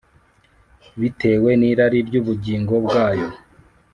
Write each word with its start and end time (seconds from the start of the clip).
bitewe 0.99 1.49
n 1.59 1.61
irari 1.69 1.99
ry 2.07 2.15
ubugingo 2.21 2.73
bwayo 2.85 3.27